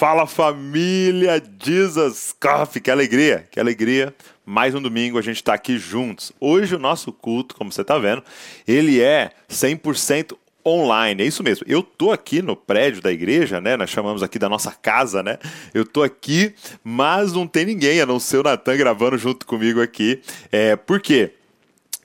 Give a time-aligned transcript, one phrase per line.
[0.00, 4.14] Fala família Jesus Coffee, que alegria, que alegria.
[4.46, 6.32] Mais um domingo a gente está aqui juntos.
[6.40, 8.24] Hoje o nosso culto, como você está vendo,
[8.66, 11.22] ele é 100% online.
[11.22, 11.66] É isso mesmo.
[11.68, 13.76] Eu tô aqui no prédio da igreja, né?
[13.76, 15.38] Nós chamamos aqui da nossa casa, né?
[15.74, 19.82] Eu tô aqui, mas não tem ninguém, a não ser o Natan gravando junto comigo
[19.82, 20.22] aqui.
[20.50, 21.34] É, por quê?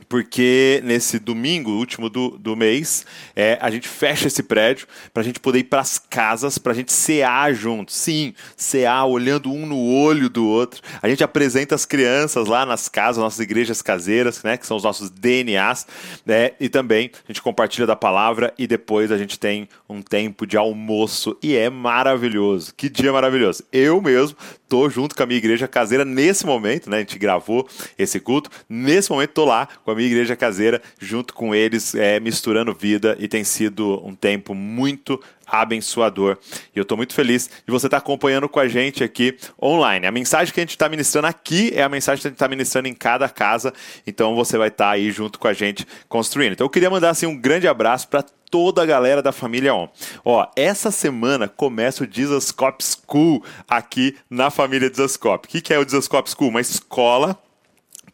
[0.08, 3.06] Porque nesse domingo, último do, do mês,
[3.36, 6.72] é, a gente fecha esse prédio para a gente poder ir para as casas, para
[6.72, 7.96] a gente cear juntos.
[7.96, 10.82] Sim, cear olhando um no olho do outro.
[11.02, 14.84] A gente apresenta as crianças lá nas casas, nossas igrejas caseiras, né, que são os
[14.84, 15.88] nossos DNAs,
[16.26, 20.46] né, e também a gente compartilha da palavra e depois a gente tem um tempo
[20.46, 22.74] de almoço e é maravilhoso.
[22.76, 23.64] Que dia maravilhoso.
[23.72, 26.98] Eu mesmo tô junto com a minha igreja caseira nesse momento, né?
[26.98, 27.68] A gente gravou
[27.98, 28.50] esse culto.
[28.68, 33.16] Nesse momento tô lá com a minha igreja caseira, junto com eles, é, misturando vida
[33.20, 36.38] e tem sido um tempo muito abençoador.
[36.76, 40.08] E eu estou muito feliz de você estar tá acompanhando com a gente aqui online.
[40.08, 42.48] A mensagem que a gente está ministrando aqui é a mensagem que a gente está
[42.48, 43.74] ministrando em cada casa.
[44.06, 46.54] Então você vai estar tá aí junto com a gente construindo.
[46.54, 49.88] Então eu queria mandar assim, um grande abraço para toda a galera da família On.
[50.24, 55.46] Ó, essa semana começa o Jesus Cop School aqui na família Jesus Cop.
[55.46, 56.50] O que, que é o Jesus Cop School?
[56.50, 57.38] Uma escola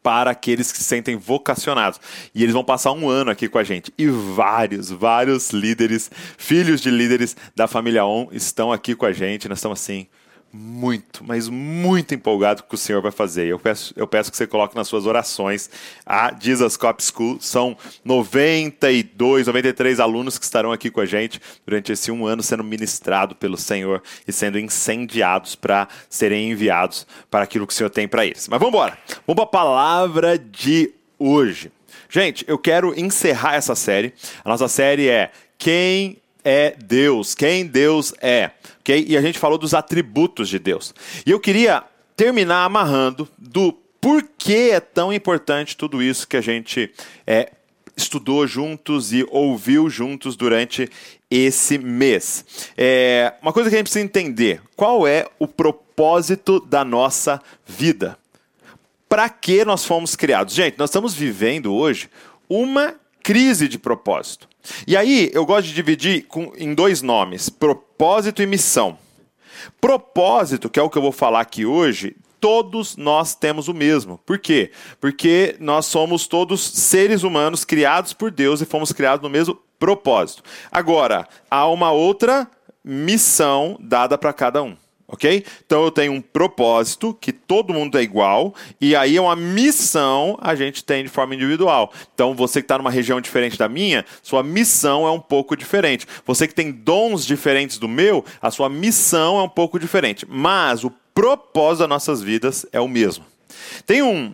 [0.03, 1.99] para aqueles que se sentem vocacionados.
[2.33, 3.94] E eles vão passar um ano aqui com a gente.
[3.97, 9.47] E vários, vários líderes, filhos de líderes da família On estão aqui com a gente.
[9.47, 10.07] Nós estamos assim
[10.53, 13.47] muito, mas muito empolgado com o que o Senhor vai fazer.
[13.47, 15.69] Eu peço, eu peço que você coloque nas suas orações
[16.05, 17.38] a Jesus Cop School.
[17.39, 22.63] São 92, 93 alunos que estarão aqui com a gente durante esse um ano sendo
[22.63, 28.07] ministrado pelo Senhor e sendo incendiados para serem enviados para aquilo que o Senhor tem
[28.07, 28.47] para eles.
[28.49, 28.97] Mas vamos embora.
[29.25, 31.72] Vamos para a palavra de hoje.
[32.09, 34.13] Gente, eu quero encerrar essa série.
[34.44, 38.52] A nossa série é Quem é Deus, quem Deus é.
[38.80, 39.06] Okay?
[39.08, 40.94] E a gente falou dos atributos de Deus.
[41.25, 41.84] E eu queria
[42.16, 46.91] terminar amarrando do porquê é tão importante tudo isso que a gente
[47.25, 47.52] é,
[47.96, 50.90] estudou juntos e ouviu juntos durante
[51.29, 52.46] esse mês.
[52.78, 58.18] É, uma coisa que a gente precisa entender: qual é o propósito da nossa vida?
[59.08, 60.53] Para que nós fomos criados?
[60.53, 62.09] Gente, nós estamos vivendo hoje
[62.50, 64.48] uma crise de propósito.
[64.86, 68.98] E aí eu gosto de dividir com, em dois nomes: propósito e missão.
[69.80, 74.20] Propósito, que é o que eu vou falar aqui hoje, todos nós temos o mesmo.
[74.26, 74.72] Por quê?
[75.00, 80.44] Porque nós somos todos seres humanos criados por Deus e fomos criados no mesmo propósito.
[80.72, 82.50] Agora, há uma outra
[82.84, 84.76] missão dada para cada um
[85.11, 85.44] ok?
[85.66, 90.38] Então eu tenho um propósito que todo mundo é igual e aí é uma missão
[90.41, 91.91] a gente tem de forma individual.
[92.13, 96.07] Então você que está numa região diferente da minha, sua missão é um pouco diferente.
[96.25, 100.25] Você que tem dons diferentes do meu, a sua missão é um pouco diferente.
[100.27, 103.25] Mas o propósito das nossas vidas é o mesmo.
[103.85, 104.33] Tem um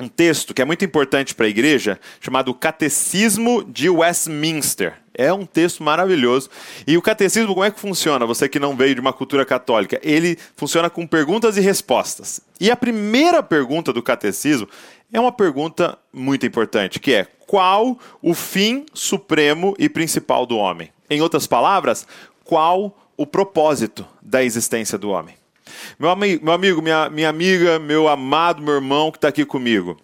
[0.00, 4.94] um texto que é muito importante para a igreja, chamado Catecismo de Westminster.
[5.20, 6.48] É um texto maravilhoso.
[6.86, 8.24] E o catecismo, como é que funciona?
[8.24, 12.40] Você que não veio de uma cultura católica, ele funciona com perguntas e respostas.
[12.58, 14.66] E a primeira pergunta do catecismo
[15.12, 20.90] é uma pergunta muito importante, que é: qual o fim supremo e principal do homem?
[21.10, 22.06] Em outras palavras,
[22.42, 25.34] qual o propósito da existência do homem?
[25.98, 29.98] Meu, ami meu amigo, minha, minha amiga, meu amado, meu irmão que está aqui comigo,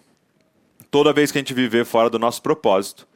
[0.91, 3.07] toda vez que a gente viver fora do nosso propósito,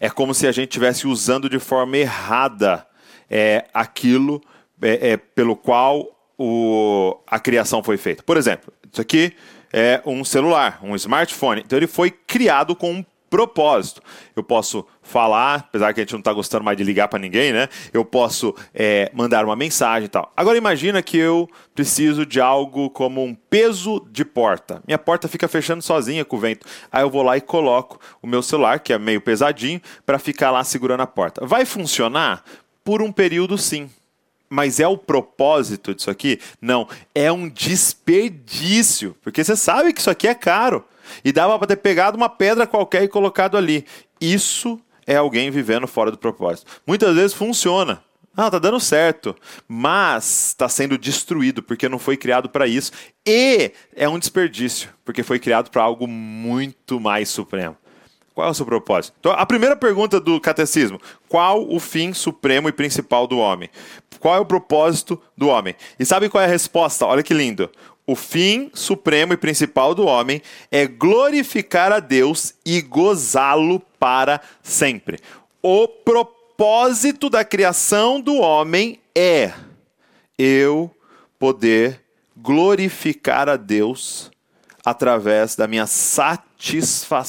[0.00, 2.86] é como se a gente estivesse usando de forma errada
[3.28, 4.40] é, aquilo
[4.80, 6.06] é, é, pelo qual
[6.38, 8.22] o, a criação foi feita.
[8.22, 9.34] Por exemplo, isso aqui
[9.72, 11.62] é um celular, um smartphone.
[11.64, 14.02] Então ele foi criado com um propósito.
[14.34, 17.52] Eu posso falar, apesar que a gente não está gostando mais de ligar para ninguém,
[17.52, 17.68] né?
[17.92, 20.32] Eu posso é, mandar uma mensagem e tal.
[20.36, 24.82] Agora imagina que eu preciso de algo como um peso de porta.
[24.86, 26.66] Minha porta fica fechando sozinha com o vento.
[26.92, 30.50] Aí eu vou lá e coloco o meu celular, que é meio pesadinho, para ficar
[30.50, 31.46] lá segurando a porta.
[31.46, 32.44] Vai funcionar
[32.84, 33.90] por um período sim.
[34.50, 36.40] Mas é o propósito disso aqui?
[36.60, 40.84] Não, é um desperdício, porque você sabe que isso aqui é caro.
[41.24, 43.84] E dava para ter pegado uma pedra qualquer e colocado ali.
[44.20, 46.70] Isso é alguém vivendo fora do propósito.
[46.86, 48.02] Muitas vezes funciona.
[48.36, 49.34] Ah, tá dando certo,
[49.66, 52.92] mas está sendo destruído porque não foi criado para isso
[53.26, 57.76] e é um desperdício porque foi criado para algo muito mais supremo.
[58.32, 59.16] Qual é o seu propósito?
[59.18, 63.68] Então, a primeira pergunta do catecismo: qual o fim supremo e principal do homem?
[64.20, 65.74] Qual é o propósito do homem?
[65.98, 67.04] E sabe qual é a resposta?
[67.04, 67.68] Olha que lindo
[68.08, 70.40] o fim supremo e principal do homem
[70.70, 75.18] é glorificar a Deus e gozá-lo para sempre.
[75.60, 79.52] O propósito da criação do homem é:
[80.38, 80.90] eu
[81.38, 82.00] poder
[82.34, 84.30] glorificar a Deus
[84.82, 87.20] através da minha satisfação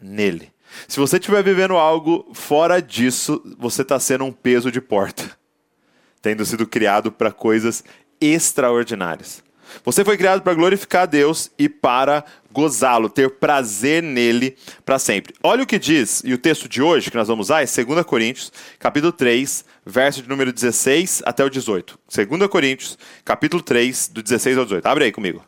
[0.00, 0.50] nele.
[0.88, 5.38] Se você estiver vivendo algo fora disso, você está sendo um peso de porta,
[6.22, 7.84] tendo sido criado para coisas
[8.18, 9.49] extraordinárias.
[9.84, 15.34] Você foi criado para glorificar a Deus e para gozá-lo, ter prazer nele para sempre.
[15.42, 18.04] Olha o que diz, e o texto de hoje que nós vamos usar é 2
[18.04, 21.98] Coríntios, capítulo 3, verso de número 16 até o 18.
[22.28, 24.86] 2 Coríntios, capítulo 3, do 16 ao 18.
[24.86, 25.44] Abre aí comigo.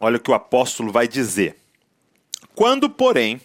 [0.00, 1.56] Olha o que o apóstolo vai dizer.
[2.54, 3.40] Quando, porém,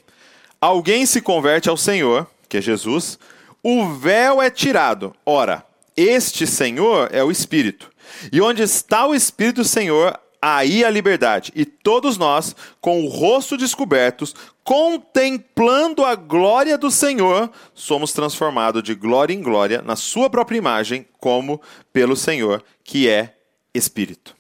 [0.60, 3.20] alguém se converte ao Senhor, que é Jesus,
[3.62, 5.16] o véu é tirado.
[5.26, 5.64] Ora,
[5.98, 7.90] este Senhor é o Espírito.
[8.32, 11.52] E onde está o Espírito do Senhor, aí a liberdade.
[11.56, 18.94] E todos nós, com o rosto descobertos, contemplando a glória do Senhor, somos transformados de
[18.94, 21.62] glória em glória na sua própria imagem, como
[21.92, 23.34] pelo Senhor, que é
[23.74, 24.38] Espírito.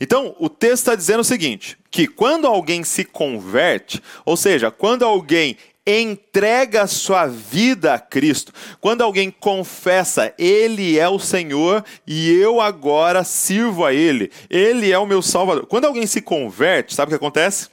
[0.00, 5.04] Então, o texto está dizendo o seguinte: que quando alguém se converte, ou seja, quando
[5.04, 5.56] alguém
[5.86, 13.24] entrega sua vida a Cristo, quando alguém confessa, Ele é o Senhor e eu agora
[13.24, 15.66] sirvo a Ele, Ele é o meu Salvador.
[15.66, 17.72] Quando alguém se converte, sabe o que acontece?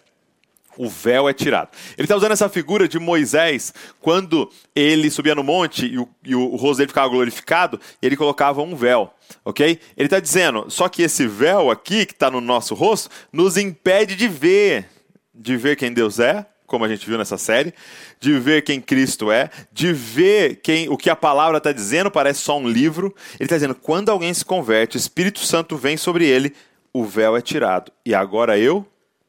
[0.79, 1.71] o véu é tirado.
[1.97, 6.33] Ele está usando essa figura de Moisés quando ele subia no monte e o, e
[6.33, 9.13] o rosto dele ficava glorificado, ele colocava um véu,
[9.43, 9.77] ok?
[9.97, 14.15] Ele está dizendo, só que esse véu aqui, que está no nosso rosto, nos impede
[14.15, 14.87] de ver,
[15.35, 17.73] de ver quem Deus é, como a gente viu nessa série,
[18.19, 22.41] de ver quem Cristo é, de ver quem o que a palavra está dizendo, parece
[22.41, 23.13] só um livro.
[23.35, 26.55] Ele está dizendo: quando alguém se converte, o Espírito Santo vem sobre ele,
[26.93, 27.91] o véu é tirado.
[28.05, 28.85] E agora eu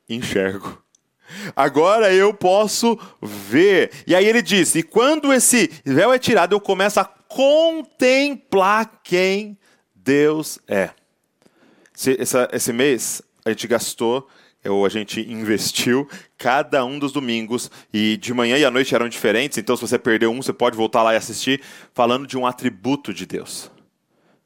[0.08, 0.80] enxergo.
[1.54, 3.90] Agora eu posso ver.
[4.06, 9.58] E aí ele diz: e quando esse véu é tirado, eu começo a contemplar quem
[9.94, 10.90] Deus é.
[11.96, 14.28] Esse, esse mês a gente gastou
[14.64, 19.08] ou a gente investiu cada um dos domingos e de manhã e à noite eram
[19.08, 21.62] diferentes, então se você perdeu um, você pode voltar lá e assistir,
[21.94, 23.70] falando de um atributo de Deus.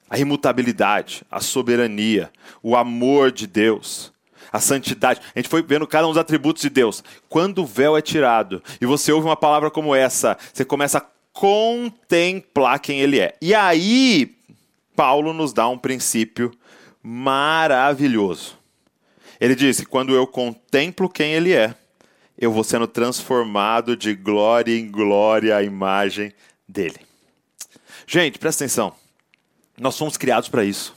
[0.08, 2.30] A imutabilidade, a soberania,
[2.62, 4.12] o amor de Deus,
[4.52, 5.20] a santidade.
[5.34, 7.02] A gente foi vendo cada um dos atributos de Deus.
[7.28, 11.06] Quando o véu é tirado e você ouve uma palavra como essa, você começa a
[11.32, 13.34] contemplar quem ele é.
[13.42, 14.36] E aí,
[14.94, 16.52] Paulo nos dá um princípio
[17.02, 18.63] maravilhoso
[19.40, 21.74] ele disse: Quando eu contemplo quem ele é,
[22.38, 26.32] eu vou sendo transformado de glória em glória à imagem
[26.68, 27.00] dele.
[28.06, 28.92] Gente, presta atenção.
[29.78, 30.94] Nós fomos criados para isso.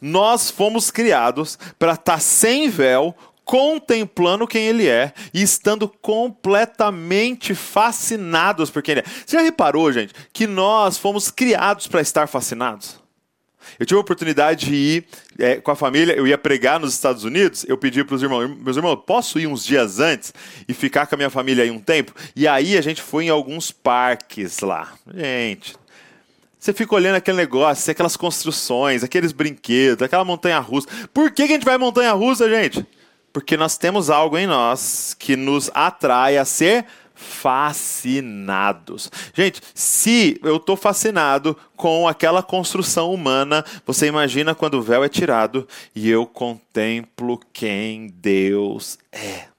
[0.00, 3.14] Nós fomos criados para estar tá sem véu,
[3.44, 9.04] contemplando quem ele é e estando completamente fascinados por quem ele é.
[9.04, 13.03] Você já reparou, gente, que nós fomos criados para estar fascinados?
[13.78, 15.04] Eu tive a oportunidade de ir
[15.38, 18.48] é, com a família, eu ia pregar nos Estados Unidos, eu pedi para os irmãos,
[18.58, 20.32] meus irmãos, posso ir uns dias antes
[20.68, 22.14] e ficar com a minha família aí um tempo?
[22.34, 24.92] E aí a gente foi em alguns parques lá.
[25.12, 25.74] Gente,
[26.58, 30.88] você fica olhando aquele negócio, aquelas construções, aqueles brinquedos, aquela montanha russa.
[31.12, 32.86] Por que, que a gente vai montanha russa, gente?
[33.34, 39.10] Porque nós temos algo em nós que nos atrai a ser fascinados.
[39.32, 45.08] Gente, se eu estou fascinado com aquela construção humana, você imagina quando o véu é
[45.08, 49.54] tirado e eu contemplo quem Deus é.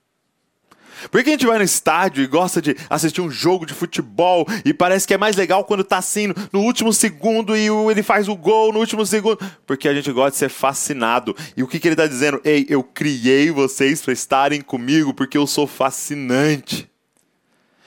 [1.10, 4.46] Por que a gente vai no estádio e gosta de assistir um jogo de futebol
[4.64, 8.28] e parece que é mais legal quando tá assim no último segundo e ele faz
[8.28, 9.38] o gol no último segundo?
[9.66, 11.36] Porque a gente gosta de ser fascinado.
[11.56, 12.40] E o que, que ele está dizendo?
[12.44, 16.88] Ei, eu criei vocês para estarem comigo porque eu sou fascinante.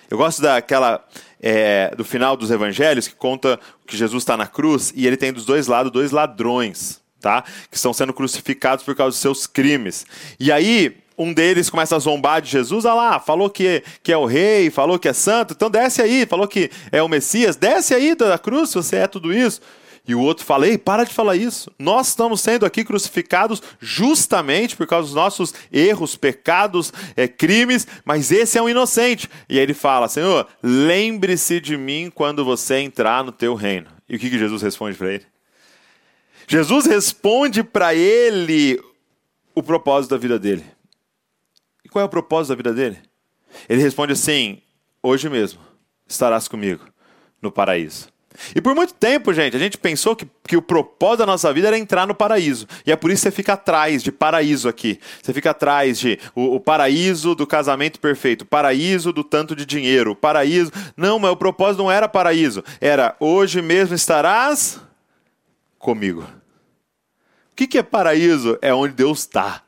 [0.09, 1.05] Eu gosto daquela
[1.39, 5.31] é, do final dos evangelhos que conta que Jesus está na cruz e ele tem
[5.31, 7.43] dos dois lados dois ladrões, tá?
[7.69, 10.05] Que estão sendo crucificados por causa dos seus crimes.
[10.39, 14.17] E aí um deles começa a zombar de Jesus, ah lá, falou que, que é
[14.17, 17.93] o rei, falou que é santo, então desce aí, falou que é o Messias, desce
[17.93, 19.61] aí da cruz se você é tudo isso.
[20.08, 21.72] E o outro fala: Ei, para de falar isso.
[21.77, 28.32] Nós estamos sendo aqui crucificados justamente por causa dos nossos erros, pecados, é, crimes, mas
[28.32, 29.29] esse é um inocente.
[29.48, 33.88] E aí ele fala: Senhor, lembre-se de mim quando você entrar no teu reino.
[34.08, 35.25] E o que, que Jesus responde para ele?
[36.48, 38.82] Jesus responde para ele
[39.53, 40.65] o propósito da vida dele.
[41.86, 42.98] E qual é o propósito da vida dele?
[43.68, 44.62] Ele responde assim:
[45.01, 45.60] Hoje mesmo
[46.08, 46.84] estarás comigo
[47.41, 48.10] no paraíso.
[48.55, 51.67] E por muito tempo, gente, a gente pensou que, que o propósito da nossa vida
[51.67, 52.67] era entrar no paraíso.
[52.86, 55.00] E é por isso que você fica atrás de paraíso aqui.
[55.22, 59.65] Você fica atrás de o, o paraíso do casamento perfeito, o paraíso do tanto de
[59.65, 60.72] dinheiro, o paraíso.
[60.96, 62.63] Não, mas o propósito não era paraíso.
[62.81, 64.79] Era hoje mesmo estarás
[65.77, 66.22] comigo.
[67.51, 68.58] O que, que é paraíso?
[68.62, 69.63] É onde Deus está.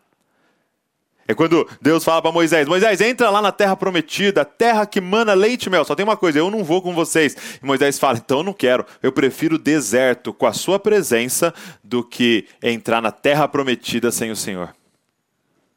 [1.32, 5.34] É quando Deus fala para Moisés: Moisés, entra lá na terra prometida, terra que mana
[5.34, 5.86] leite e mel.
[5.86, 7.38] Só tem uma coisa, eu não vou com vocês.
[7.64, 8.86] E Moisés fala: então eu não quero.
[9.02, 14.30] Eu prefiro o deserto com a sua presença do que entrar na terra prometida sem
[14.30, 14.76] o Senhor.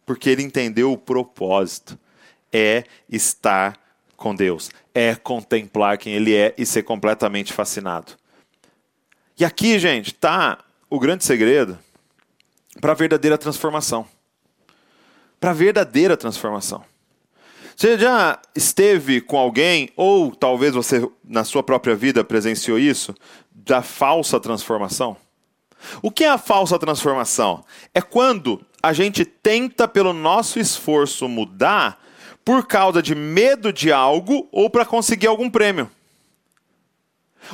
[0.04, 1.96] Porque ele entendeu o propósito:
[2.52, 3.78] é estar
[4.16, 8.14] com Deus, é contemplar quem Ele é e ser completamente fascinado.
[9.38, 10.58] E aqui, gente, está
[10.90, 11.78] o grande segredo
[12.80, 14.04] para a verdadeira transformação
[15.44, 16.82] para a verdadeira transformação.
[17.76, 23.14] Você já esteve com alguém, ou talvez você na sua própria vida presenciou isso,
[23.52, 25.18] da falsa transformação?
[26.00, 27.62] O que é a falsa transformação?
[27.92, 32.02] É quando a gente tenta, pelo nosso esforço, mudar
[32.42, 35.90] por causa de medo de algo ou para conseguir algum prêmio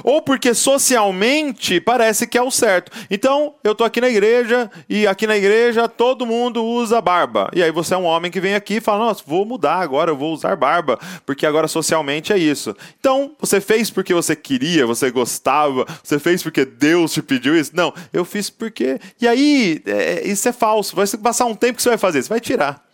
[0.03, 2.93] ou porque socialmente parece que é o certo.
[3.11, 7.51] Então, eu tô aqui na igreja e aqui na igreja todo mundo usa barba.
[7.55, 10.11] E aí você é um homem que vem aqui e fala: "Nossa, vou mudar agora,
[10.11, 12.75] eu vou usar barba, porque agora socialmente é isso".
[12.99, 17.73] Então, você fez porque você queria, você gostava, você fez porque Deus te pediu isso?
[17.75, 19.01] Não, eu fiz porque.
[19.21, 20.95] E aí, é, isso é falso.
[20.97, 22.90] Vai passar um tempo que você vai fazer, você vai tirar.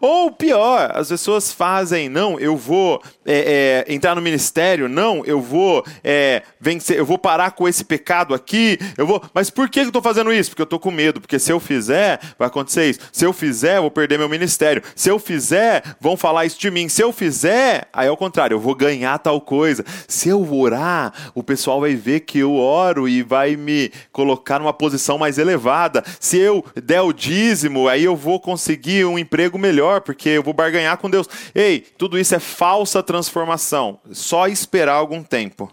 [0.00, 5.40] Ou pior, as pessoas fazem, não, eu vou é, é, entrar no ministério, não, eu
[5.40, 9.22] vou é, vencer, eu vou parar com esse pecado aqui, eu vou.
[9.34, 10.50] Mas por que eu estou fazendo isso?
[10.50, 13.00] Porque eu estou com medo, porque se eu fizer, vai acontecer isso.
[13.12, 14.82] Se eu fizer, eu vou perder meu ministério.
[14.94, 16.88] Se eu fizer, vão falar isso de mim.
[16.88, 19.84] Se eu fizer, aí é o contrário, eu vou ganhar tal coisa.
[20.06, 24.72] Se eu orar, o pessoal vai ver que eu oro e vai me colocar numa
[24.72, 26.02] posição mais elevada.
[26.18, 30.42] Se eu der o dízimo, aí eu vou conseguir um emprego melhor melhor, porque eu
[30.42, 31.26] vou barganhar com Deus.
[31.54, 33.98] Ei, tudo isso é falsa transformação.
[34.12, 35.72] Só esperar algum tempo.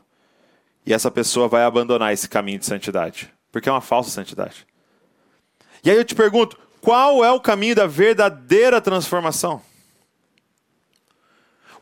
[0.85, 3.31] E essa pessoa vai abandonar esse caminho de santidade.
[3.51, 4.65] Porque é uma falsa santidade.
[5.83, 9.61] E aí eu te pergunto: qual é o caminho da verdadeira transformação?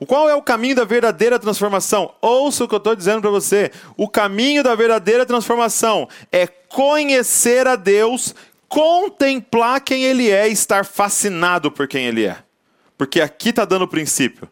[0.08, 2.13] Qual é o caminho da verdadeira transformação?
[2.22, 3.72] Ouça o que eu estou dizendo para você.
[3.96, 8.36] O caminho da verdadeira transformação é conhecer a Deus
[8.75, 12.44] contemplar quem ele é e estar fascinado por quem ele é.
[12.98, 14.50] Porque aqui está dando o princípio.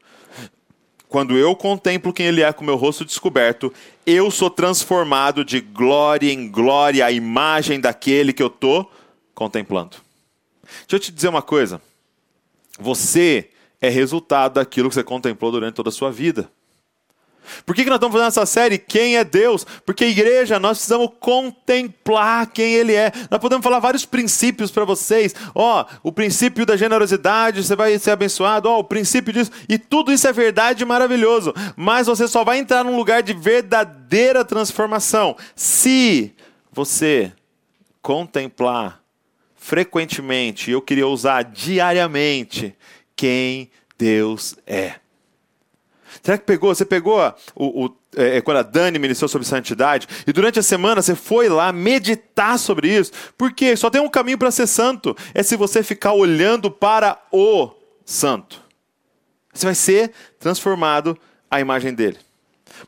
[1.10, 3.74] Quando eu contemplo quem ele é com meu rosto descoberto,
[4.06, 8.90] eu sou transformado de glória em glória à imagem daquele que eu estou
[9.36, 9.98] contemplando.
[10.64, 11.82] Deixa eu te dizer uma coisa.
[12.80, 13.50] Você
[13.82, 16.50] é resultado daquilo que você contemplou durante toda a sua vida.
[17.66, 18.78] Por que, que nós estamos fazendo essa série?
[18.78, 19.66] Quem é Deus?
[19.86, 23.12] Porque, igreja, nós precisamos contemplar quem Ele é.
[23.30, 25.36] Nós podemos falar vários princípios para vocês.
[25.54, 28.70] Ó, oh, o princípio da generosidade, você vai ser abençoado.
[28.70, 29.52] Ó, oh, o princípio disso.
[29.68, 31.54] E tudo isso é verdade e maravilhoso.
[31.76, 36.34] Mas você só vai entrar num lugar de verdadeira transformação se
[36.72, 37.32] você
[38.02, 39.02] contemplar
[39.56, 42.76] frequentemente, eu queria usar diariamente,
[43.16, 44.96] quem Deus é.
[46.24, 46.74] Será que pegou?
[46.74, 47.20] Você pegou
[47.54, 51.16] o, o é, é, quando a Dani ministrou sobre santidade, e durante a semana você
[51.16, 55.58] foi lá meditar sobre isso, porque só tem um caminho para ser santo, é se
[55.58, 57.72] você ficar olhando para o
[58.06, 58.62] santo.
[59.54, 61.18] Você vai ser transformado
[61.52, 62.18] à imagem dele.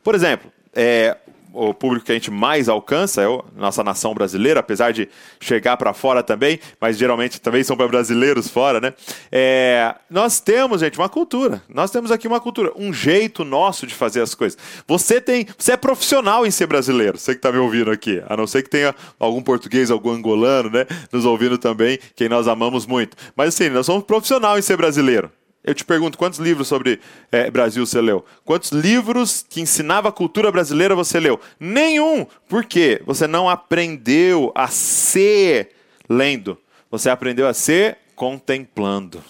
[0.02, 1.16] Por exemplo, é,
[1.56, 5.08] o público que a gente mais alcança é a nossa nação brasileira, apesar de
[5.40, 8.92] chegar para fora também, mas geralmente também são para brasileiros fora, né?
[9.32, 11.62] É, nós temos, gente, uma cultura.
[11.68, 14.58] Nós temos aqui uma cultura, um jeito nosso de fazer as coisas.
[14.86, 18.36] Você tem, você é profissional em ser brasileiro, você que está me ouvindo aqui, a
[18.36, 22.84] não ser que tenha algum português, algum angolano, né, nos ouvindo também, quem nós amamos
[22.86, 23.16] muito.
[23.34, 25.30] Mas assim, nós somos profissional em ser brasileiro.
[25.66, 27.00] Eu te pergunto, quantos livros sobre
[27.32, 28.24] é, Brasil você leu?
[28.44, 31.40] Quantos livros que ensinava a cultura brasileira você leu?
[31.58, 32.24] Nenhum!
[32.48, 33.02] Por quê?
[33.04, 35.72] Você não aprendeu a ser
[36.08, 36.56] lendo.
[36.88, 39.24] Você aprendeu a ser contemplando.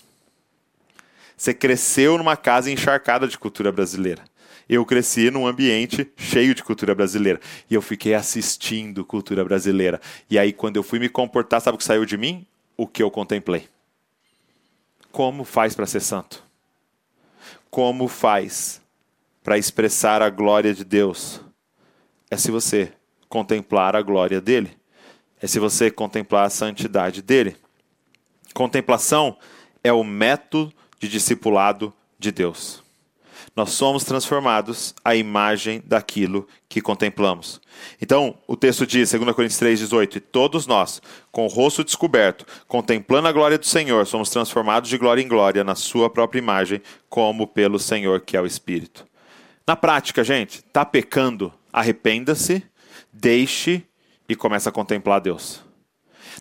[1.34, 4.22] Você cresceu numa casa encharcada de cultura brasileira.
[4.68, 7.40] Eu cresci num ambiente cheio de cultura brasileira.
[7.70, 10.02] E eu fiquei assistindo cultura brasileira.
[10.28, 12.44] E aí, quando eu fui me comportar, sabe o que saiu de mim?
[12.76, 13.68] O que eu contemplei.
[15.16, 16.44] Como faz para ser santo?
[17.70, 18.82] Como faz
[19.42, 21.40] para expressar a glória de Deus?
[22.30, 22.92] É se você
[23.26, 24.76] contemplar a glória dele.
[25.40, 27.56] É se você contemplar a santidade dele.
[28.52, 29.38] Contemplação
[29.82, 30.70] é o método
[31.00, 32.84] de discipulado de Deus
[33.56, 37.58] nós somos transformados à imagem daquilo que contemplamos.
[38.00, 41.00] Então, o texto diz, 2 Coríntios 3,18: E todos nós,
[41.32, 45.64] com o rosto descoberto, contemplando a glória do Senhor, somos transformados de glória em glória
[45.64, 49.06] na Sua própria imagem, como pelo Senhor que é o Espírito.
[49.66, 52.62] Na prática, gente, está pecando, arrependa-se,
[53.10, 53.82] deixe
[54.28, 55.65] e começa a contemplar Deus.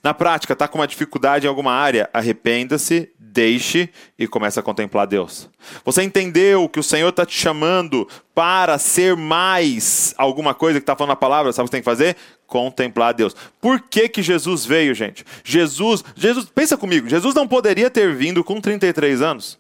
[0.03, 5.05] Na prática, está com uma dificuldade em alguma área, arrependa-se, deixe e comece a contemplar
[5.05, 5.49] Deus.
[5.83, 10.95] Você entendeu que o Senhor está te chamando para ser mais alguma coisa que está
[10.95, 12.15] falando na palavra, sabe o que tem que fazer?
[12.47, 13.35] Contemplar Deus.
[13.59, 15.25] Por que, que Jesus veio, gente?
[15.43, 19.59] Jesus, Jesus, pensa comigo, Jesus não poderia ter vindo com 33 anos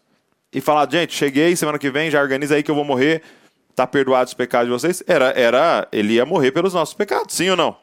[0.53, 3.21] e falado, gente, cheguei, semana que vem, já organiza aí que eu vou morrer,
[3.75, 5.03] tá perdoado os pecados de vocês.
[5.05, 7.75] Era, era, ele ia morrer pelos nossos pecados, sim ou não?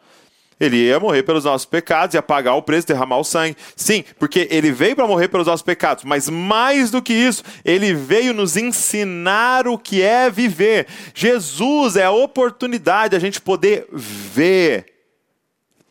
[0.60, 3.56] Ele ia morrer pelos nossos pecados, ia pagar o preço, derramar o sangue.
[3.74, 7.94] Sim, porque ele veio para morrer pelos nossos pecados, mas mais do que isso, ele
[7.94, 10.86] veio nos ensinar o que é viver.
[11.14, 14.91] Jesus é a oportunidade de a gente poder ver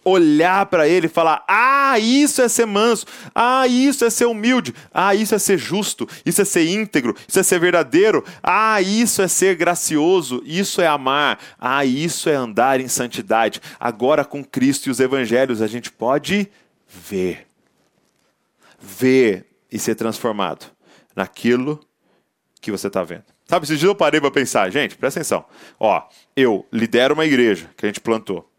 [0.03, 4.73] olhar para ele e falar: ah, isso é ser manso, ah, isso é ser humilde,
[4.93, 9.21] ah, isso é ser justo, isso é ser íntegro, isso é ser verdadeiro, ah, isso
[9.21, 13.61] é ser gracioso, isso é amar, ah, isso é andar em santidade.
[13.79, 16.49] Agora com Cristo e os evangelhos a gente pode
[16.87, 17.47] ver,
[18.79, 20.65] ver e ser transformado
[21.15, 21.79] naquilo
[22.59, 23.23] que você está vendo.
[23.45, 25.43] Sabe, esses dias eu parei para pensar, gente, presta atenção.
[25.77, 26.01] Ó,
[26.35, 28.49] eu lidero uma igreja que a gente plantou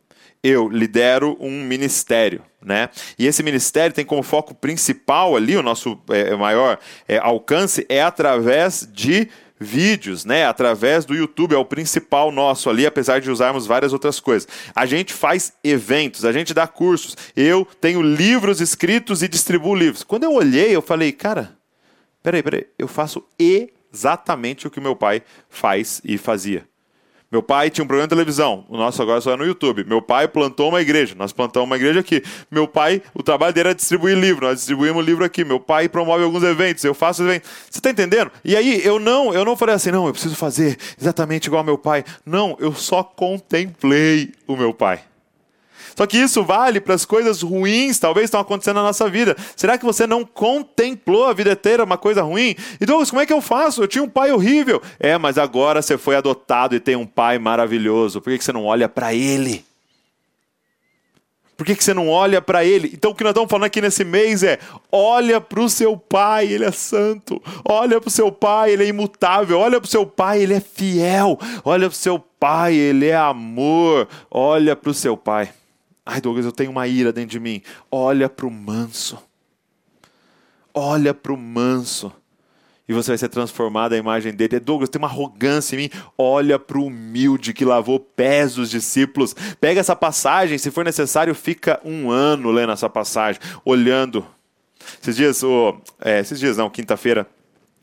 [0.42, 2.88] eu lidero um ministério, né?
[3.18, 8.02] E esse ministério tem como foco principal ali, o nosso é, maior é, alcance é
[8.02, 9.28] através de
[9.62, 10.44] vídeos, né?
[10.44, 14.48] Através do YouTube é o principal nosso ali, apesar de usarmos várias outras coisas.
[14.74, 17.16] A gente faz eventos, a gente dá cursos.
[17.36, 20.02] Eu tenho livros escritos e distribuo livros.
[20.02, 21.56] Quando eu olhei, eu falei, cara,
[22.22, 26.71] peraí, peraí, eu faço exatamente o que meu pai faz e fazia.
[27.32, 29.84] Meu pai tinha um programa de televisão, o nosso agora só é no YouTube.
[29.84, 32.22] Meu pai plantou uma igreja, nós plantamos uma igreja aqui.
[32.50, 35.42] Meu pai, o trabalho dele era distribuir livro, nós distribuímos livro aqui.
[35.42, 37.48] Meu pai promove alguns eventos, eu faço eventos.
[37.70, 38.30] Você está entendendo?
[38.44, 41.64] E aí eu não, eu não falei assim, não, eu preciso fazer exatamente igual ao
[41.64, 42.04] meu pai.
[42.26, 45.00] Não, eu só contemplei o meu pai.
[45.96, 49.36] Só que isso vale para as coisas ruins, talvez estão acontecendo na nossa vida.
[49.56, 52.56] Será que você não contemplou a vida inteira uma coisa ruim?
[52.80, 53.82] E Douglas, como é que eu faço?
[53.82, 54.80] Eu tinha um pai horrível.
[54.98, 58.20] É, mas agora você foi adotado e tem um pai maravilhoso.
[58.20, 59.64] Por que você não olha para ele?
[61.62, 62.90] Por que, você não olha para ele?
[62.92, 64.58] Então, o que nós estamos falando aqui nesse mês é:
[64.90, 67.40] olha para o seu pai, ele é santo.
[67.64, 69.60] Olha para o seu pai, ele é imutável.
[69.60, 71.38] Olha para o seu pai, ele é fiel.
[71.64, 74.08] Olha para o seu pai, ele é amor.
[74.28, 75.50] Olha para o seu pai.
[76.04, 77.62] Ai, Douglas, eu tenho uma ira dentro de mim.
[77.90, 79.18] Olha para o manso.
[80.74, 82.12] Olha para o manso.
[82.88, 84.58] E você vai ser transformado à imagem dele.
[84.58, 85.90] Douglas, tem uma arrogância em mim.
[86.18, 89.34] Olha para o humilde que lavou pés dos discípulos.
[89.60, 94.26] Pega essa passagem, se for necessário, fica um ano lendo essa passagem, olhando.
[95.00, 97.28] Esses dias, oh, é, esses dias não, quinta-feira,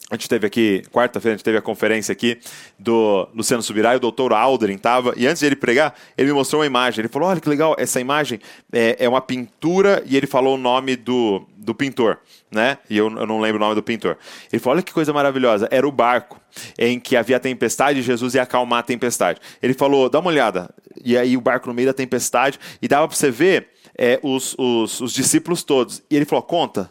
[0.10, 2.39] a gente teve aqui, quarta-feira, a gente teve a conferência aqui
[2.80, 6.34] do Luciano Subirá e o doutor Aldrin estava, e antes de ele pregar, ele me
[6.34, 7.02] mostrou uma imagem.
[7.02, 8.39] Ele falou: Olha que legal, essa imagem
[8.74, 12.17] é, é uma pintura, e ele falou o nome do, do pintor,
[12.50, 12.80] né?
[12.89, 14.17] E eu, eu, não lembro o nome do pintor.
[14.52, 16.41] Ele falou: Olha que coisa maravilhosa, era o barco
[16.78, 19.39] em que havia tempestade e Jesus ia acalmar a tempestade.
[19.62, 20.74] Ele falou: Dá uma olhada,
[21.06, 24.56] e aí o barco no meio da tempestade, e dava para você ver é, os,
[24.58, 26.02] os, os discípulos todos.
[26.10, 26.89] E ele falou: Conta,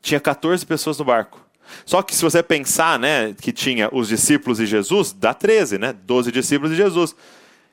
[0.00, 1.47] tinha 14 pessoas no barco.
[1.84, 5.92] Só que se você pensar, né, que tinha os discípulos e Jesus, dá 13, né?
[5.92, 7.14] 12 discípulos e Jesus.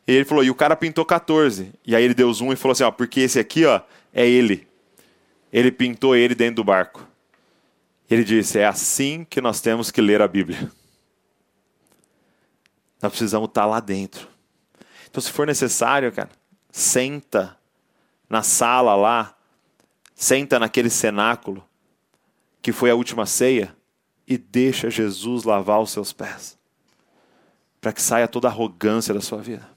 [0.07, 1.71] E ele falou, e o cara pintou 14.
[1.85, 3.81] E aí ele deu zoom e falou assim, ó, porque esse aqui, ó,
[4.13, 4.67] é ele.
[5.51, 7.07] Ele pintou ele dentro do barco.
[8.09, 10.71] Ele disse, é assim que nós temos que ler a Bíblia.
[13.01, 14.27] Nós precisamos estar lá dentro.
[15.09, 16.29] Então, se for necessário, cara,
[16.71, 17.57] senta
[18.29, 19.35] na sala lá,
[20.13, 21.65] senta naquele cenáculo,
[22.61, 23.75] que foi a última ceia,
[24.27, 26.57] e deixa Jesus lavar os seus pés,
[27.79, 29.74] para que saia toda a arrogância da sua vida.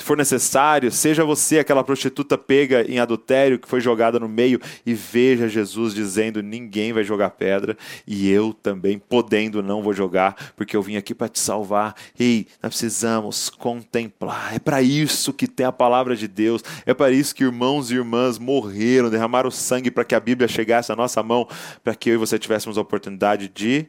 [0.00, 4.58] Se for necessário, seja você aquela prostituta pega em adultério que foi jogada no meio
[4.86, 10.52] e veja Jesus dizendo: ninguém vai jogar pedra e eu também, podendo, não vou jogar,
[10.56, 11.94] porque eu vim aqui para te salvar.
[12.18, 14.54] Ei, nós precisamos contemplar.
[14.54, 16.64] É para isso que tem a palavra de Deus.
[16.86, 20.90] É para isso que irmãos e irmãs morreram, derramaram sangue para que a Bíblia chegasse
[20.90, 21.46] à nossa mão,
[21.84, 23.86] para que eu e você tivéssemos a oportunidade de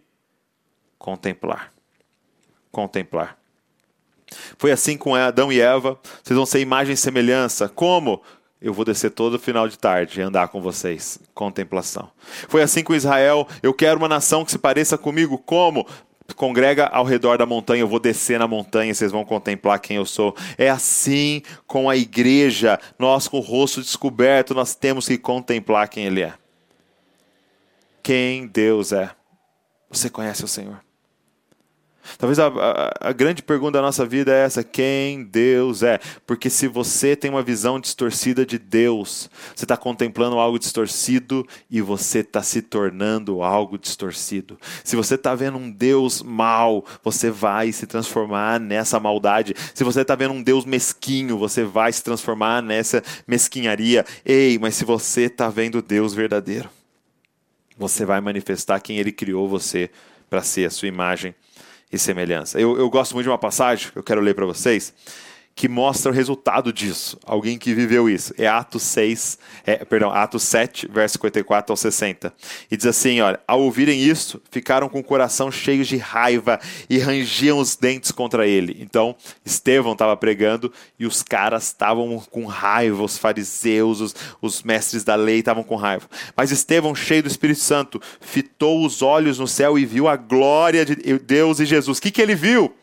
[1.00, 1.72] contemplar.
[2.70, 3.41] Contemplar.
[4.58, 6.00] Foi assim com Adão e Eva.
[6.24, 7.70] Vocês vão ser imagem e semelhança.
[7.70, 8.22] Como?
[8.62, 11.20] Eu vou descer todo final de tarde e andar com vocês.
[11.34, 12.10] Contemplação.
[12.48, 13.48] Foi assim com Israel.
[13.64, 15.38] Eu quero uma nação que se pareça comigo.
[15.38, 15.88] Como?
[16.34, 20.06] congrega ao redor da montanha, eu vou descer na montanha, vocês vão contemplar quem eu
[20.06, 20.36] sou.
[20.58, 26.06] É assim com a igreja, nós com o rosto descoberto, nós temos que contemplar quem
[26.06, 26.34] Ele é.
[28.02, 29.12] Quem Deus é.
[29.90, 30.82] Você conhece o Senhor?
[32.18, 36.00] Talvez a, a, a, grande pergunta da nossa vida é essa: quem Deus é?
[36.26, 41.82] Porque se você tem uma visão distorcida de Deus, você está contemplando algo distorcido e
[41.82, 44.58] você está se tornando algo distorcido.
[44.84, 49.54] Se você está vendo um Deus mau, você vai se transformar nessa maldade.
[49.74, 54.06] Se você está vendo um Deus mesquinho, você vai se transformar nessa mesquinharia.
[54.26, 56.70] Ei, mas se você está vendo Deus verdadeiro,
[57.78, 59.90] você vai manifestar quem Ele criou você
[60.30, 61.36] para ser a sua imagem
[61.92, 62.60] e semelhança.
[62.60, 64.94] Eu, eu gosto muito de uma passagem que eu quero ler para vocês
[65.56, 67.20] que mostra o resultado disso.
[67.26, 68.34] Alguém que viveu isso.
[68.38, 72.34] É Atos 6, é, perdão, Atos 7, verso 54 ao 60.
[72.70, 76.60] E diz assim, olha, ao ouvirem isso, ficaram com o coração cheio de raiva
[76.90, 78.78] e rangiam os dentes contra ele.
[78.80, 85.04] Então, Estevão estava pregando e os caras estavam com raiva, os fariseus, os, os mestres
[85.04, 86.10] da lei estavam com raiva.
[86.36, 90.86] Mas Estevão, cheio do Espírito Santo, fitou os olhos no céu e viu a glória
[90.86, 91.98] de Deus e Jesus.
[91.98, 92.74] O que, que ele viu?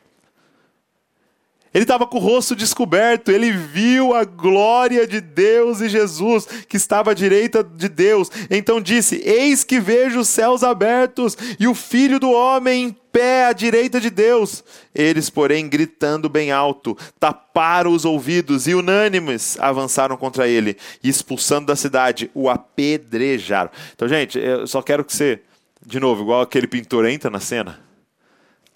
[1.73, 6.77] Ele estava com o rosto descoberto, ele viu a glória de Deus e Jesus, que
[6.77, 8.31] estava à direita de Deus.
[8.51, 13.47] Então disse: Eis que vejo os céus abertos e o filho do homem em pé
[13.47, 14.65] à direita de Deus.
[14.95, 21.67] Eles, porém, gritando bem alto, taparam os ouvidos e, unânimes, avançaram contra ele e, expulsando
[21.67, 23.71] da cidade, o apedrejaram.
[23.95, 25.41] Então, gente, eu só quero que você,
[25.85, 27.88] de novo, igual aquele pintor entra na cena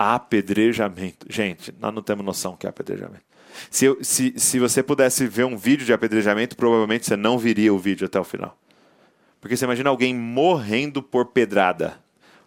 [0.03, 1.27] apedrejamento.
[1.29, 3.25] Gente, nós não temos noção que é apedrejamento.
[3.71, 7.73] Se, eu, se, se você pudesse ver um vídeo de apedrejamento, provavelmente você não viria
[7.73, 8.57] o vídeo até o final.
[9.41, 12.01] Porque você imagina alguém morrendo por pedrada.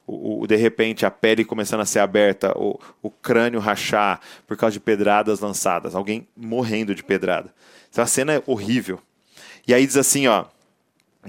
[0.07, 4.55] O, o, de repente a pele começando a ser aberta, o, o crânio rachar por
[4.55, 5.95] causa de pedradas lançadas.
[5.95, 7.53] Alguém morrendo de pedrada.
[7.89, 8.99] Então a cena é horrível.
[9.67, 10.45] E aí diz assim, ó,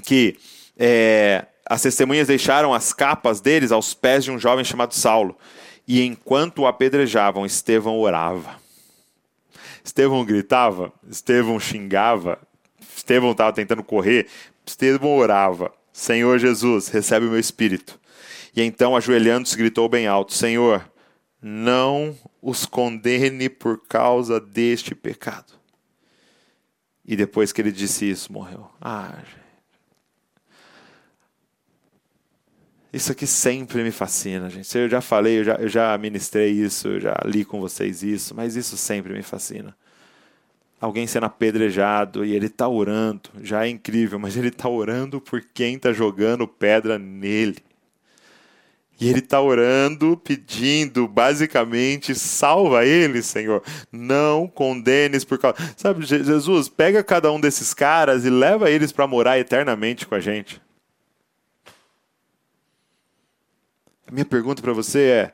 [0.03, 0.37] que
[0.79, 5.37] é, as testemunhas deixaram as capas deles aos pés de um jovem chamado Saulo.
[5.87, 8.57] E enquanto o apedrejavam, Estevão orava.
[9.85, 12.41] Estevão gritava, Estevão xingava,
[12.97, 14.27] Estevão estava tentando correr,
[14.67, 17.99] Estevão orava: Senhor Jesus, recebe o meu espírito.
[18.55, 20.91] E então, ajoelhando-se, gritou bem alto: Senhor,
[21.41, 25.53] não os condene por causa deste pecado.
[27.05, 28.69] E depois que ele disse isso, morreu.
[28.81, 29.46] Ah, gente.
[32.97, 34.75] Isso aqui sempre me fascina, gente.
[34.75, 38.35] Eu já falei, eu já, eu já ministrei isso, eu já li com vocês isso,
[38.35, 39.77] mas isso sempre me fascina.
[40.81, 45.43] Alguém sendo apedrejado e ele está orando, já é incrível, mas ele está orando por
[45.43, 47.59] quem está jogando pedra nele.
[48.99, 53.63] E ele está orando, pedindo, basicamente, salva ele, Senhor.
[53.93, 55.59] Não condenes por causa.
[55.77, 60.21] Sabe, Jesus, pega cada um desses caras e leva eles para morar eternamente com a
[60.21, 60.63] gente.
[64.07, 65.33] A minha pergunta para você é: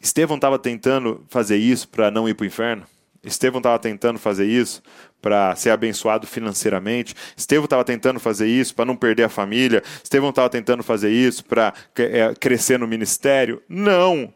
[0.00, 2.84] Estevão estava tentando fazer isso para não ir para o inferno?
[3.24, 4.82] Estevão estava tentando fazer isso
[5.20, 7.14] para ser abençoado financeiramente.
[7.36, 9.80] Estevão estava tentando fazer isso para não perder a família.
[10.02, 13.62] Estevão estava tentando fazer isso para é, crescer no ministério.
[13.68, 14.34] Não.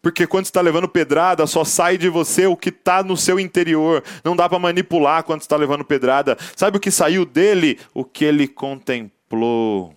[0.00, 4.04] Porque quando está levando pedrada, só sai de você o que está no seu interior.
[4.24, 6.38] Não dá para manipular quando está levando pedrada.
[6.54, 7.78] Sabe o que saiu dele?
[7.92, 9.96] O que ele contemplou.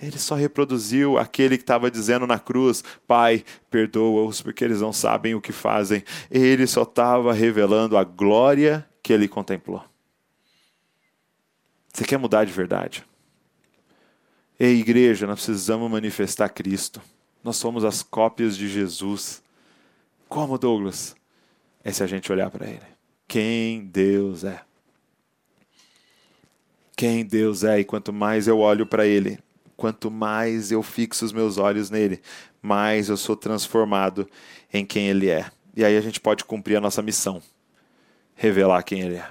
[0.00, 5.34] Ele só reproduziu aquele que estava dizendo na cruz: Pai, perdoa-os porque eles não sabem
[5.34, 6.02] o que fazem.
[6.30, 9.84] Ele só estava revelando a glória que ele contemplou.
[11.92, 13.04] Você quer mudar de verdade?
[14.58, 17.00] Ei, igreja, nós precisamos manifestar Cristo.
[17.42, 19.42] Nós somos as cópias de Jesus.
[20.28, 21.14] Como, Douglas?
[21.84, 22.80] É se a gente olhar para Ele.
[23.28, 24.62] Quem Deus é.
[26.96, 29.38] Quem Deus é, e quanto mais eu olho para Ele,
[29.76, 32.20] quanto mais eu fixo os meus olhos nele,
[32.62, 34.28] mais eu sou transformado
[34.72, 35.46] em quem ele é.
[35.76, 37.42] E aí a gente pode cumprir a nossa missão,
[38.34, 39.26] revelar quem ele é.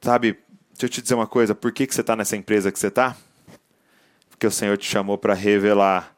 [0.00, 0.38] Sabe,
[0.72, 2.88] deixa eu te dizer uma coisa, por que, que você está nessa empresa que você
[2.88, 3.16] está?
[4.28, 6.16] Porque o Senhor te chamou para revelar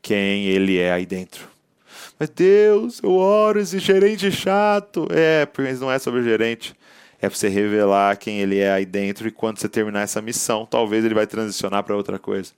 [0.00, 1.48] quem ele é aí dentro.
[2.18, 5.06] Mas Deus, eu oro esse gerente chato.
[5.10, 6.74] É, porque não é sobre o gerente
[7.20, 10.64] é para você revelar quem ele é aí dentro e quando você terminar essa missão,
[10.64, 12.52] talvez ele vai transicionar para outra coisa.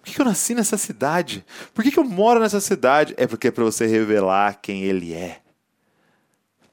[0.00, 1.44] Por que, que eu nasci nessa cidade?
[1.74, 3.14] Por que, que eu moro nessa cidade?
[3.16, 5.40] É porque é para você revelar quem ele é.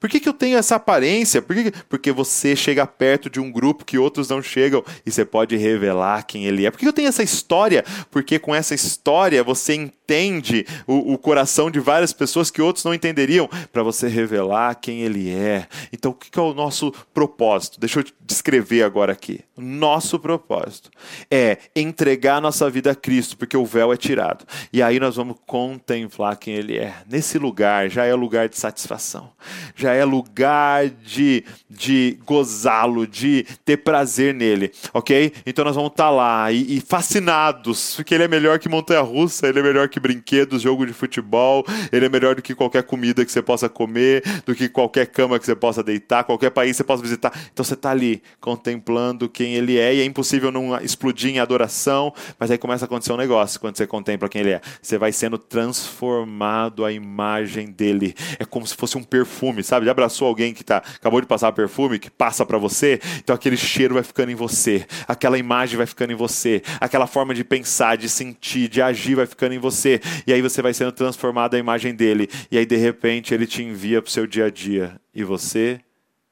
[0.04, 1.40] Por que, que eu tenho essa aparência?
[1.40, 5.24] Por que, porque você chega perto de um grupo que outros não chegam e você
[5.24, 6.70] pode revelar quem ele é.
[6.70, 7.82] Por que eu tenho essa história?
[8.10, 12.84] Porque com essa história você entende entende o, o coração de várias pessoas que outros
[12.84, 15.66] não entenderiam, para você revelar quem Ele é.
[15.92, 17.80] Então, o que é o nosso propósito?
[17.80, 19.40] Deixa eu descrever agora aqui.
[19.56, 20.90] Nosso propósito
[21.30, 24.44] é entregar nossa vida a Cristo, porque o véu é tirado.
[24.72, 26.94] E aí nós vamos contemplar quem Ele é.
[27.08, 29.30] Nesse lugar já é lugar de satisfação,
[29.74, 35.32] já é lugar de, de gozá-lo, de ter prazer nele, ok?
[35.46, 39.46] Então nós vamos estar tá lá e, e fascinados, porque Ele é melhor que montanha-russa,
[39.46, 43.24] Ele é melhor que brinquedos, jogo de futebol, Ele é melhor do que qualquer comida
[43.24, 46.76] que você possa comer, do que qualquer cama que você possa deitar, qualquer país que
[46.78, 47.32] você possa visitar.
[47.52, 52.12] Então você está ali contemplando quem Ele é e é impossível não explodir em adoração,
[52.38, 54.60] mas aí começa a acontecer um negócio quando você contempla quem Ele é.
[54.80, 58.14] Você vai sendo transformado à imagem dele.
[58.38, 59.86] É como se fosse um perfume, sabe?
[59.86, 63.00] Já abraçou alguém que tá, acabou de passar perfume, que passa para você?
[63.18, 67.34] Então aquele cheiro vai ficando em você, aquela imagem vai ficando em você, aquela forma
[67.34, 69.83] de pensar, de sentir, de agir vai ficando em você.
[70.26, 72.28] E aí você vai sendo transformado à imagem dele.
[72.50, 75.80] E aí de repente ele te envia para o seu dia a dia e você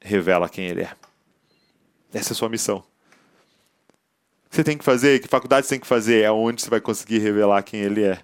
[0.01, 0.93] revela quem ele é.
[2.13, 2.85] Essa é a sua missão.
[4.51, 7.19] Você tem que fazer, que faculdade você tem que fazer, é onde você vai conseguir
[7.19, 8.19] revelar quem ele é.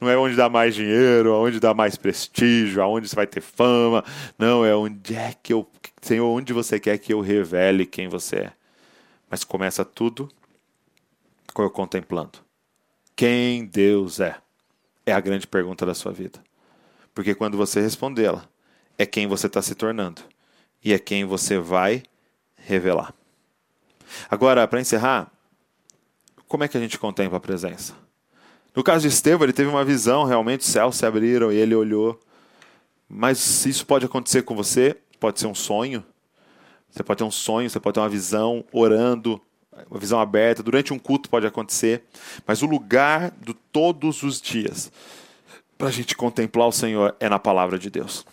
[0.00, 4.04] Não é onde dá mais dinheiro, onde dá mais prestígio, aonde você vai ter fama.
[4.38, 5.68] Não, é onde é que eu.
[6.00, 8.52] Senhor, onde você quer que eu revele quem você é.
[9.30, 10.28] Mas começa tudo
[11.54, 12.38] com eu contemplando.
[13.22, 14.34] Quem Deus é?
[15.06, 16.42] É a grande pergunta da sua vida.
[17.14, 18.48] Porque quando você respondê-la,
[18.98, 20.22] é quem você está se tornando.
[20.84, 22.02] E é quem você vai
[22.56, 23.14] revelar.
[24.28, 25.30] Agora, para encerrar,
[26.48, 27.94] como é que a gente contempla a presença?
[28.74, 31.76] No caso de Estevão, ele teve uma visão, realmente os céus se abriram e ele
[31.76, 32.18] olhou.
[33.08, 36.04] Mas isso pode acontecer com você, pode ser um sonho.
[36.90, 39.40] Você pode ter um sonho, você pode ter uma visão orando,
[39.90, 42.02] uma visão aberta, durante um culto pode acontecer.
[42.46, 44.92] Mas o lugar de todos os dias
[45.78, 48.24] para a gente contemplar o Senhor é na palavra de Deus.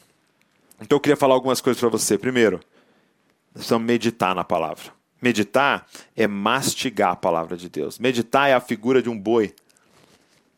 [0.81, 2.17] Então eu queria falar algumas coisas para você.
[2.17, 2.59] Primeiro,
[3.53, 4.91] precisamos meditar na palavra.
[5.21, 7.99] Meditar é mastigar a palavra de Deus.
[7.99, 9.53] Meditar é a figura de um boi.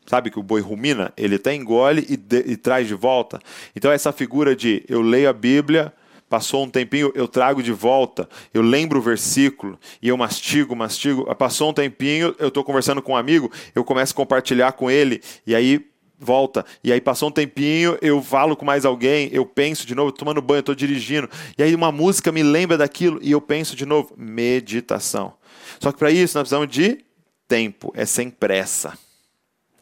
[0.06, 1.12] Sabe que o boi rumina?
[1.16, 3.40] Ele até engole e, de, e traz de volta.
[3.74, 5.92] Então, essa figura de eu leio a Bíblia,
[6.32, 11.34] passou um tempinho, eu trago de volta, eu lembro o versículo e eu mastigo, mastigo.
[11.34, 15.20] Passou um tempinho, eu estou conversando com um amigo, eu começo a compartilhar com ele
[15.46, 15.86] e aí
[16.18, 16.64] volta.
[16.82, 20.40] E aí passou um tempinho, eu falo com mais alguém, eu penso de novo, tomando
[20.40, 21.28] banho, estou dirigindo.
[21.58, 24.14] E aí uma música me lembra daquilo e eu penso de novo.
[24.16, 25.34] Meditação.
[25.78, 27.04] Só que para isso nós precisamos de
[27.46, 28.98] tempo, é sem pressa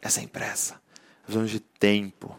[0.01, 0.73] é sem pressa.
[0.73, 2.37] Nós precisamos de tempo.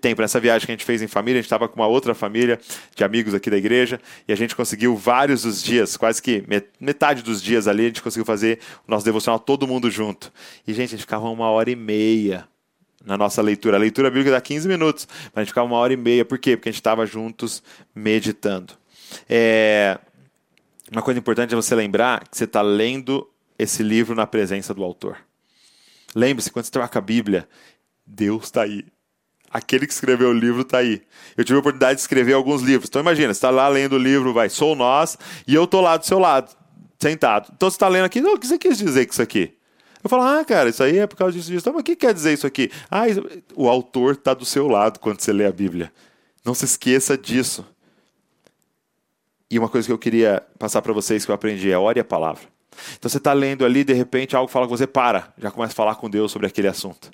[0.00, 0.22] Tempo.
[0.22, 2.58] Nessa viagem que a gente fez em família, a gente estava com uma outra família
[2.94, 6.44] de amigos aqui da igreja e a gente conseguiu vários dos dias, quase que
[6.80, 10.32] metade dos dias ali, a gente conseguiu fazer o nosso devocional todo mundo junto.
[10.66, 12.48] E, gente, a gente ficava uma hora e meia
[13.04, 13.76] na nossa leitura.
[13.76, 16.24] A leitura bíblica dá 15 minutos, mas a gente ficava uma hora e meia.
[16.24, 16.56] Por quê?
[16.56, 17.62] Porque a gente estava juntos
[17.94, 18.74] meditando.
[19.28, 19.98] É...
[20.90, 23.28] Uma coisa importante é você lembrar que você está lendo
[23.58, 25.16] esse livro na presença do autor.
[26.14, 27.48] Lembre-se, quando você troca a Bíblia,
[28.06, 28.84] Deus está aí.
[29.52, 31.02] Aquele que escreveu o livro está aí.
[31.36, 32.88] Eu tive a oportunidade de escrever alguns livros.
[32.88, 35.96] Então imagina, você está lá lendo o livro, vai, sou nós, e eu estou lá
[35.96, 36.50] do seu lado,
[36.98, 37.52] sentado.
[37.54, 39.54] Então você está lendo aqui, o que você quis dizer com isso aqui?
[40.02, 41.62] Eu falo, ah, cara, isso aí é por causa disso, disso.
[41.62, 42.70] Então, mas o que quer dizer isso aqui?
[42.90, 43.22] Ah, isso...
[43.54, 45.92] o autor está do seu lado quando você lê a Bíblia.
[46.44, 47.64] Não se esqueça disso.
[49.48, 52.04] E uma coisa que eu queria passar para vocês que eu aprendi é ore a
[52.04, 52.42] palavra.
[52.98, 55.76] Então você está lendo ali, de repente algo fala com você, para, já começa a
[55.76, 57.10] falar com Deus sobre aquele assunto.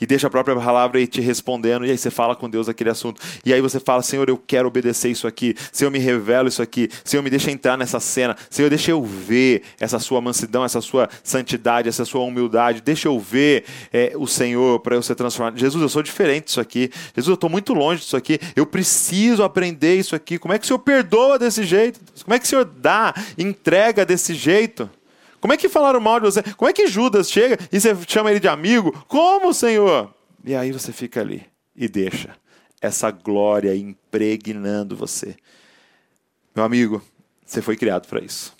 [0.00, 2.90] E deixa a própria palavra aí te respondendo, e aí você fala com Deus aquele
[2.90, 3.20] assunto.
[3.44, 5.54] E aí você fala, Senhor, eu quero obedecer isso aqui.
[5.72, 6.88] Senhor, me revela isso aqui.
[7.04, 8.36] Senhor, me deixa entrar nessa cena.
[8.48, 12.80] Senhor, deixa eu ver essa sua mansidão, essa sua santidade, essa sua humildade.
[12.80, 15.58] Deixa eu ver é, o Senhor para eu ser transformado.
[15.58, 16.90] Jesus, eu sou diferente disso aqui.
[17.14, 18.38] Jesus, eu estou muito longe disso aqui.
[18.54, 20.38] Eu preciso aprender isso aqui.
[20.38, 22.00] Como é que o Senhor perdoa desse jeito?
[22.24, 24.88] Como é que o Senhor dá, entrega desse jeito?
[25.40, 26.42] Como é que falaram mal de você?
[26.42, 28.92] Como é que Judas chega e você chama ele de amigo?
[29.08, 30.12] Como, Senhor?
[30.44, 32.36] E aí você fica ali e deixa
[32.80, 35.36] essa glória impregnando você.
[36.54, 37.02] Meu amigo,
[37.44, 38.54] você foi criado para isso.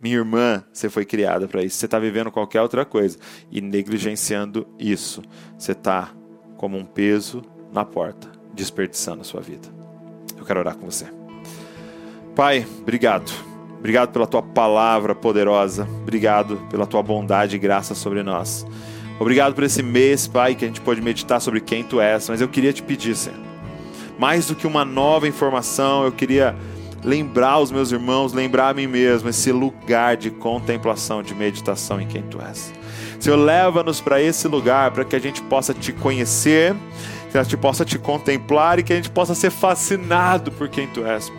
[0.00, 1.76] Minha irmã, você foi criada para isso.
[1.76, 3.16] Você está vivendo qualquer outra coisa
[3.50, 5.22] e negligenciando isso.
[5.58, 6.12] Você está
[6.56, 7.42] como um peso
[7.72, 9.68] na porta, desperdiçando a sua vida.
[10.36, 11.06] Eu quero orar com você.
[12.34, 13.53] Pai, obrigado
[13.84, 15.86] Obrigado pela tua palavra poderosa.
[16.00, 18.66] Obrigado pela tua bondade e graça sobre nós.
[19.20, 22.26] Obrigado por esse mês, Pai, que a gente pode meditar sobre quem tu és.
[22.30, 23.38] Mas eu queria te pedir, Senhor,
[24.18, 26.56] mais do que uma nova informação, eu queria
[27.04, 32.06] lembrar os meus irmãos, lembrar a mim mesmo esse lugar de contemplação, de meditação em
[32.06, 32.72] quem tu és.
[33.20, 36.74] Senhor, leva-nos para esse lugar para que a gente possa te conhecer,
[37.30, 40.86] que a gente possa te contemplar e que a gente possa ser fascinado por quem
[40.86, 41.30] tu és.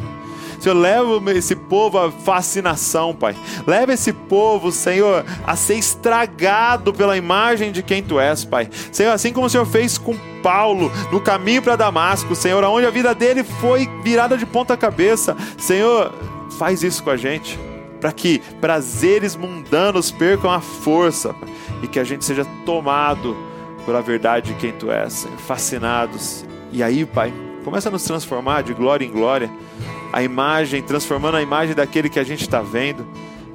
[0.66, 3.36] Senhor, leva esse povo à fascinação, Pai.
[3.68, 8.68] Leva esse povo, Senhor, a ser estragado pela imagem de quem Tu és, Pai.
[8.92, 12.90] Senhor, assim como o Senhor fez com Paulo no caminho para Damasco, Senhor, onde a
[12.90, 15.38] vida dele foi virada de ponta cabeça.
[15.56, 16.12] Senhor,
[16.58, 17.60] faz isso com a gente,
[18.02, 21.36] para que prazeres mundanos percam a força
[21.84, 23.38] e que a gente seja tomado
[23.86, 26.44] pela verdade de quem Tu és, Senhor, fascinados.
[26.72, 27.32] E aí, Pai,
[27.64, 29.48] começa a nos transformar de glória em glória
[30.16, 33.06] a imagem, transformando a imagem daquele que a gente está vendo,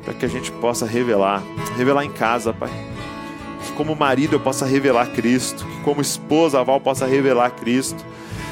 [0.05, 1.43] para que a gente possa revelar,
[1.75, 2.69] revelar em casa, Pai.
[3.65, 8.05] Que como marido eu possa revelar Cristo, que como esposa a Val possa revelar Cristo.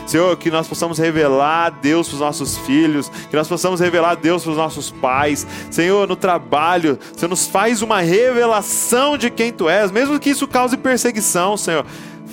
[0.07, 4.43] Senhor, que nós possamos revelar Deus para os nossos filhos, que nós possamos revelar Deus
[4.43, 5.47] para os nossos pais.
[5.71, 10.49] Senhor, no trabalho, Senhor, nos faz uma revelação de quem Tu és, mesmo que isso
[10.49, 11.85] cause perseguição, Senhor.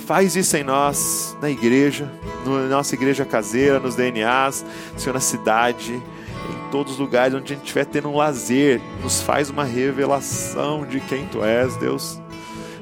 [0.04, 2.10] Faz isso em nós, na igreja,
[2.44, 4.64] na nossa igreja caseira, nos DNAs,
[4.96, 8.80] Senhor, na cidade, em todos os lugares onde a gente estiver tendo um lazer.
[9.02, 12.20] Nos faz uma revelação de quem Tu és, Deus.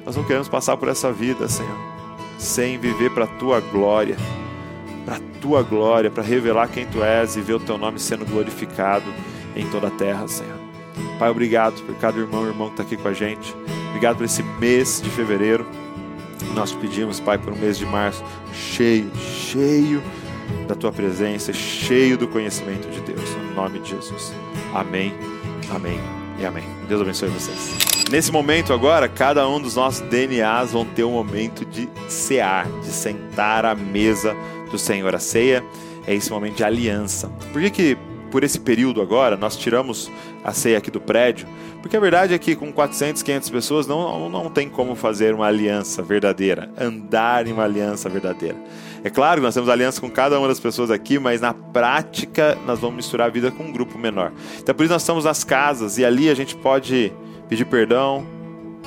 [0.04, 1.78] Nós não queremos passar por essa vida, Senhor,
[2.36, 4.16] sem viver para a Tua glória,
[5.06, 8.26] para a Tua glória, para revelar quem Tu és e ver o Teu nome sendo
[8.26, 9.06] glorificado
[9.56, 10.58] em toda a terra, Senhor.
[11.18, 13.54] Pai, obrigado por cada irmão e irmão que está aqui com a gente.
[13.88, 15.66] Obrigado por esse mês de fevereiro.
[16.54, 20.02] Nós pedimos, Pai, por um mês de março cheio, cheio
[20.68, 23.28] da tua presença, cheio do conhecimento de Deus.
[23.36, 24.32] No nome de Jesus.
[24.72, 25.12] Amém,
[25.74, 25.98] amém
[26.38, 26.64] e amém.
[26.88, 27.76] Deus abençoe vocês.
[28.10, 32.88] Nesse momento agora, cada um dos nossos DNAs vão ter um momento de cear, de
[32.88, 34.36] sentar à mesa
[34.70, 35.14] do Senhor.
[35.14, 35.64] A ceia
[36.06, 37.28] é esse momento de aliança.
[37.52, 37.98] Por que que
[38.34, 40.10] por esse período agora, nós tiramos
[40.42, 41.46] a ceia aqui do prédio,
[41.80, 45.46] porque a verdade é que com 400, 500 pessoas não, não tem como fazer uma
[45.46, 48.56] aliança verdadeira, andar em uma aliança verdadeira.
[49.04, 52.58] É claro que nós temos aliança com cada uma das pessoas aqui, mas na prática
[52.66, 54.32] nós vamos misturar a vida com um grupo menor.
[54.58, 57.12] Então por isso nós estamos nas casas e ali a gente pode
[57.48, 58.26] pedir perdão,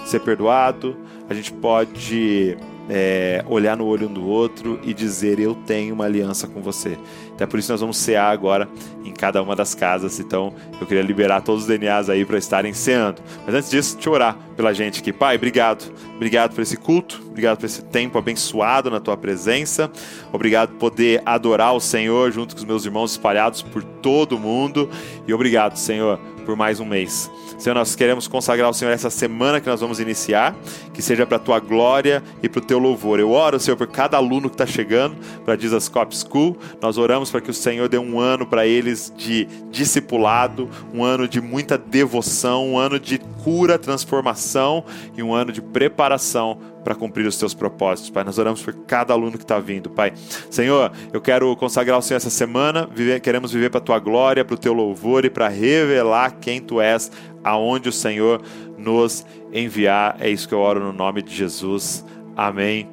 [0.03, 0.93] ser perdoado,
[1.29, 2.57] a gente pode
[2.89, 6.97] é, olhar no olho um do outro e dizer: Eu tenho uma aliança com você.
[7.37, 8.67] Então é por isso nós vamos cear agora
[9.05, 10.19] em cada uma das casas.
[10.19, 13.21] Então eu queria liberar todos os DNAs aí para estarem ceando.
[13.45, 15.13] Mas antes disso, deixa eu orar pela gente aqui.
[15.13, 15.93] Pai, obrigado.
[16.15, 17.21] Obrigado por esse culto.
[17.27, 19.91] Obrigado por esse tempo abençoado na tua presença.
[20.33, 24.39] Obrigado por poder adorar o Senhor junto com os meus irmãos espalhados por todo o
[24.39, 24.89] mundo.
[25.27, 27.29] E obrigado, Senhor, por mais um mês.
[27.57, 30.55] Senhor, nós queremos consagrar ao Senhor essa semana que nós vamos iniciar,
[30.93, 33.19] que seja para a tua glória e para o teu louvor.
[33.19, 36.55] Eu oro, Senhor, por cada aluno que está chegando para a Jesus Cop School.
[36.79, 41.27] Nós oramos para que o Senhor dê um ano para eles de discipulado, um ano
[41.27, 44.83] de muita devoção, um ano de cura, transformação
[45.15, 48.25] e um ano de preparação para cumprir os teus propósitos, Pai.
[48.25, 50.11] Nós oramos por cada aluno que está vindo, Pai.
[50.51, 54.43] Senhor, eu quero consagrar o Senhor essa semana, viver, queremos viver para a tua glória,
[54.43, 57.09] para o teu louvor e para revelar quem tu és,
[57.41, 58.41] aonde o Senhor
[58.77, 60.17] nos enviar.
[60.19, 62.03] É isso que eu oro no nome de Jesus.
[62.35, 62.89] Amém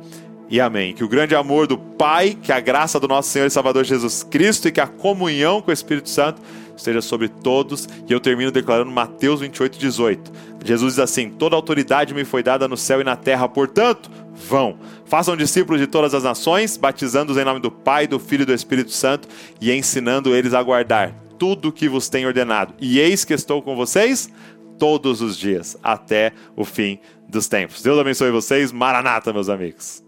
[0.48, 0.92] e amém.
[0.92, 4.22] Que o grande amor do Pai, que a graça do nosso Senhor e Salvador Jesus
[4.22, 6.40] Cristo e que a comunhão com o Espírito Santo
[6.76, 7.88] esteja sobre todos.
[8.08, 10.32] E eu termino declarando Mateus 28, 18.
[10.64, 14.78] Jesus diz assim: Toda autoridade me foi dada no céu e na terra, portanto, vão.
[15.06, 18.54] Façam discípulos de todas as nações, batizando-os em nome do Pai, do Filho e do
[18.54, 19.28] Espírito Santo
[19.60, 22.74] e ensinando eles a guardar tudo o que vos tenho ordenado.
[22.80, 24.30] E eis que estou com vocês
[24.78, 27.82] todos os dias, até o fim dos tempos.
[27.82, 28.72] Deus abençoe vocês.
[28.72, 30.02] Maranata, meus amigos.